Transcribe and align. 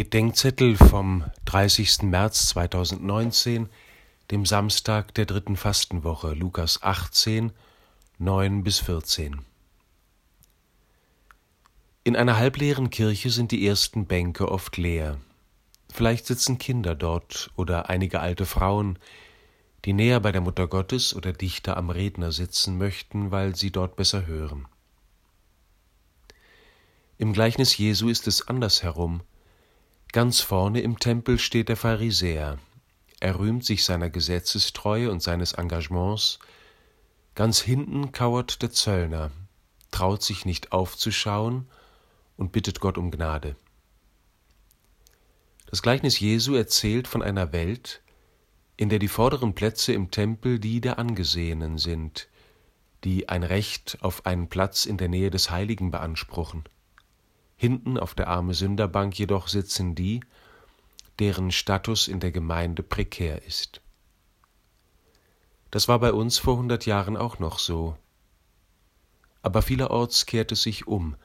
Predigtdenkzettel 0.00 0.76
vom 0.78 1.24
30. 1.44 2.04
März 2.04 2.46
2019, 2.48 3.68
dem 4.30 4.46
Samstag 4.46 5.12
der 5.12 5.26
dritten 5.26 5.56
Fastenwoche, 5.56 6.32
Lukas 6.32 6.82
18, 6.82 7.52
9 8.16 8.64
bis 8.64 8.78
14. 8.78 9.42
In 12.02 12.16
einer 12.16 12.38
halbleeren 12.38 12.88
Kirche 12.88 13.28
sind 13.28 13.52
die 13.52 13.66
ersten 13.66 14.06
Bänke 14.06 14.50
oft 14.50 14.78
leer. 14.78 15.18
Vielleicht 15.92 16.24
sitzen 16.24 16.56
Kinder 16.56 16.94
dort 16.94 17.50
oder 17.56 17.90
einige 17.90 18.20
alte 18.20 18.46
Frauen, 18.46 18.98
die 19.84 19.92
näher 19.92 20.20
bei 20.20 20.32
der 20.32 20.40
Mutter 20.40 20.66
Gottes 20.66 21.14
oder 21.14 21.34
dichter 21.34 21.76
am 21.76 21.90
Redner 21.90 22.32
sitzen 22.32 22.78
möchten, 22.78 23.32
weil 23.32 23.54
sie 23.54 23.70
dort 23.70 23.96
besser 23.96 24.26
hören. 24.26 24.64
Im 27.18 27.34
Gleichnis 27.34 27.76
Jesu 27.76 28.08
ist 28.08 28.26
es 28.28 28.48
andersherum. 28.48 29.20
Ganz 30.12 30.40
vorne 30.40 30.80
im 30.80 30.98
Tempel 30.98 31.38
steht 31.38 31.68
der 31.68 31.76
Pharisäer. 31.76 32.58
Er 33.20 33.38
rühmt 33.38 33.64
sich 33.64 33.84
seiner 33.84 34.10
Gesetzestreue 34.10 35.08
und 35.08 35.22
seines 35.22 35.52
Engagements. 35.52 36.40
Ganz 37.36 37.60
hinten 37.60 38.10
kauert 38.10 38.60
der 38.62 38.72
Zöllner, 38.72 39.30
traut 39.92 40.24
sich 40.24 40.44
nicht 40.44 40.72
aufzuschauen 40.72 41.68
und 42.36 42.50
bittet 42.50 42.80
Gott 42.80 42.98
um 42.98 43.12
Gnade. 43.12 43.54
Das 45.66 45.80
Gleichnis 45.80 46.18
Jesu 46.18 46.54
erzählt 46.56 47.06
von 47.06 47.22
einer 47.22 47.52
Welt, 47.52 48.02
in 48.76 48.88
der 48.88 48.98
die 48.98 49.06
vorderen 49.06 49.54
Plätze 49.54 49.92
im 49.92 50.10
Tempel 50.10 50.58
die 50.58 50.80
der 50.80 50.98
Angesehenen 50.98 51.78
sind, 51.78 52.26
die 53.04 53.28
ein 53.28 53.44
Recht 53.44 53.98
auf 54.00 54.26
einen 54.26 54.48
Platz 54.48 54.86
in 54.86 54.96
der 54.96 55.08
Nähe 55.08 55.30
des 55.30 55.52
Heiligen 55.52 55.92
beanspruchen. 55.92 56.64
Hinten 57.60 57.98
auf 57.98 58.14
der 58.14 58.28
arme 58.28 58.54
Sünderbank 58.54 59.18
jedoch 59.18 59.46
sitzen 59.46 59.94
die, 59.94 60.20
deren 61.18 61.50
Status 61.50 62.08
in 62.08 62.18
der 62.18 62.32
Gemeinde 62.32 62.82
prekär 62.82 63.44
ist. 63.44 63.82
Das 65.70 65.86
war 65.86 65.98
bei 65.98 66.14
uns 66.14 66.38
vor 66.38 66.56
hundert 66.56 66.86
Jahren 66.86 67.18
auch 67.18 67.38
noch 67.38 67.58
so. 67.58 67.98
Aber 69.42 69.60
vielerorts 69.60 70.24
kehrt 70.24 70.52
es 70.52 70.62
sich 70.62 70.86
um. 70.86 71.16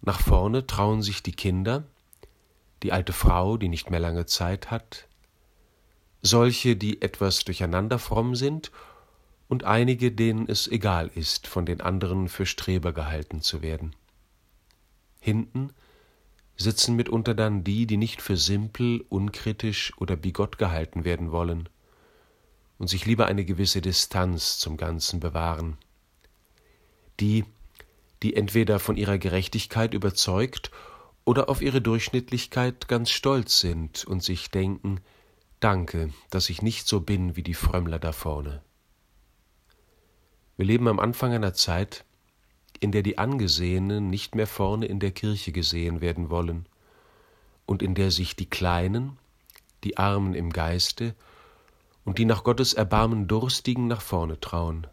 Nach 0.00 0.18
vorne 0.18 0.66
trauen 0.66 1.02
sich 1.02 1.22
die 1.22 1.32
Kinder, 1.32 1.84
die 2.82 2.92
alte 2.92 3.12
Frau, 3.12 3.58
die 3.58 3.68
nicht 3.68 3.90
mehr 3.90 4.00
lange 4.00 4.24
Zeit 4.24 4.70
hat, 4.70 5.08
solche, 6.22 6.74
die 6.74 7.02
etwas 7.02 7.44
durcheinander 7.44 7.98
fromm 7.98 8.34
sind, 8.34 8.72
und 9.46 9.64
einige, 9.64 10.10
denen 10.10 10.48
es 10.48 10.68
egal 10.68 11.10
ist, 11.14 11.46
von 11.46 11.66
den 11.66 11.82
anderen 11.82 12.30
für 12.30 12.46
Streber 12.46 12.94
gehalten 12.94 13.42
zu 13.42 13.60
werden. 13.60 13.94
Hinten 15.20 15.72
sitzen 16.56 16.96
mitunter 16.96 17.34
dann 17.34 17.64
die, 17.64 17.86
die 17.86 17.96
nicht 17.96 18.20
für 18.20 18.36
simpel, 18.36 19.04
unkritisch 19.08 19.92
oder 19.98 20.16
bigott 20.16 20.58
gehalten 20.58 21.04
werden 21.04 21.32
wollen 21.32 21.68
und 22.78 22.88
sich 22.88 23.06
lieber 23.06 23.26
eine 23.26 23.44
gewisse 23.44 23.80
Distanz 23.80 24.58
zum 24.58 24.76
Ganzen 24.76 25.20
bewahren. 25.20 25.76
Die, 27.20 27.44
die 28.22 28.34
entweder 28.34 28.78
von 28.78 28.96
ihrer 28.96 29.18
Gerechtigkeit 29.18 29.94
überzeugt 29.94 30.70
oder 31.24 31.48
auf 31.48 31.62
ihre 31.62 31.80
Durchschnittlichkeit 31.80 32.88
ganz 32.88 33.10
stolz 33.10 33.60
sind 33.60 34.04
und 34.04 34.22
sich 34.22 34.50
denken, 34.50 35.00
Danke, 35.60 36.10
dass 36.30 36.48
ich 36.48 36.62
nicht 36.62 36.88
so 36.88 37.00
bin 37.00 37.36
wie 37.36 37.42
die 37.42 37.54
Frömmler 37.54 37.98
da 37.98 38.12
vorne. 38.12 38.62
Wir 40.56 40.64
leben 40.64 40.88
am 40.88 40.98
Anfang 40.98 41.34
einer 41.34 41.52
Zeit, 41.52 42.06
in 42.80 42.92
der 42.92 43.02
die 43.02 43.18
Angesehenen 43.18 44.08
nicht 44.08 44.34
mehr 44.34 44.46
vorne 44.46 44.86
in 44.86 45.00
der 45.00 45.12
Kirche 45.12 45.52
gesehen 45.52 46.00
werden 46.00 46.30
wollen 46.30 46.66
und 47.66 47.82
in 47.82 47.94
der 47.94 48.10
sich 48.10 48.34
die 48.36 48.48
Kleinen, 48.48 49.18
die 49.84 49.98
Armen 49.98 50.34
im 50.34 50.50
Geiste 50.50 51.14
und 52.04 52.18
die 52.18 52.24
nach 52.24 52.42
Gottes 52.42 52.72
Erbarmen 52.72 53.28
Durstigen 53.28 53.86
nach 53.86 54.00
vorne 54.00 54.40
trauen. 54.40 54.86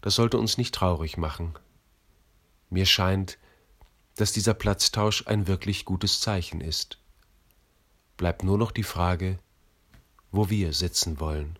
Das 0.00 0.14
sollte 0.14 0.38
uns 0.38 0.58
nicht 0.58 0.74
traurig 0.74 1.16
machen. 1.16 1.54
Mir 2.70 2.86
scheint, 2.86 3.38
dass 4.16 4.32
dieser 4.32 4.54
Platztausch 4.54 5.26
ein 5.26 5.48
wirklich 5.48 5.84
gutes 5.84 6.20
Zeichen 6.20 6.60
ist. 6.60 6.98
Bleibt 8.16 8.44
nur 8.44 8.58
noch 8.58 8.70
die 8.70 8.84
Frage, 8.84 9.38
wo 10.30 10.50
wir 10.50 10.72
sitzen 10.72 11.18
wollen. 11.18 11.58